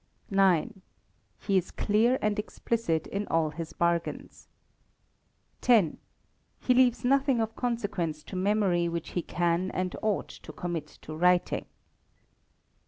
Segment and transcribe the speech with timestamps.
[0.35, 0.69] ix.
[1.37, 4.47] He is clear and explicit in all his bargains.
[5.61, 5.97] x.
[6.59, 11.15] He leaves nothing of consequence to memory which he can and ought to commit to
[11.15, 11.65] writing.